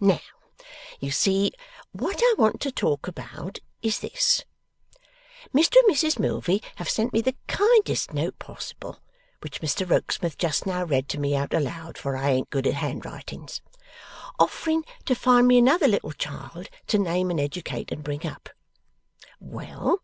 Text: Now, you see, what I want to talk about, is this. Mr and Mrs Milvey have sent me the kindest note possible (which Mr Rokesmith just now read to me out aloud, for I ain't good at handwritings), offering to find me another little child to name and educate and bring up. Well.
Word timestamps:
Now, 0.00 0.18
you 0.98 1.12
see, 1.12 1.52
what 1.92 2.20
I 2.20 2.34
want 2.36 2.60
to 2.62 2.72
talk 2.72 3.06
about, 3.06 3.60
is 3.82 4.00
this. 4.00 4.44
Mr 5.54 5.76
and 5.76 5.94
Mrs 5.94 6.18
Milvey 6.18 6.60
have 6.74 6.90
sent 6.90 7.12
me 7.12 7.20
the 7.20 7.36
kindest 7.46 8.12
note 8.12 8.36
possible 8.40 8.98
(which 9.42 9.60
Mr 9.62 9.88
Rokesmith 9.88 10.36
just 10.38 10.66
now 10.66 10.82
read 10.82 11.08
to 11.10 11.20
me 11.20 11.36
out 11.36 11.54
aloud, 11.54 11.98
for 11.98 12.16
I 12.16 12.30
ain't 12.30 12.50
good 12.50 12.66
at 12.66 12.74
handwritings), 12.74 13.62
offering 14.40 14.84
to 15.04 15.14
find 15.14 15.46
me 15.46 15.56
another 15.56 15.86
little 15.86 16.10
child 16.10 16.68
to 16.88 16.98
name 16.98 17.30
and 17.30 17.38
educate 17.38 17.92
and 17.92 18.02
bring 18.02 18.26
up. 18.26 18.48
Well. 19.38 20.02